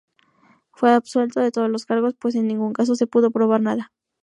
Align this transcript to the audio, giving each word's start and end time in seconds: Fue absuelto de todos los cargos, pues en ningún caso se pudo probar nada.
Fue 0.71 0.89
absuelto 0.91 1.41
de 1.41 1.51
todos 1.51 1.69
los 1.69 1.85
cargos, 1.85 2.15
pues 2.17 2.33
en 2.33 2.47
ningún 2.47 2.73
caso 2.73 2.95
se 2.95 3.05
pudo 3.05 3.29
probar 3.29 3.61
nada. 3.61 3.91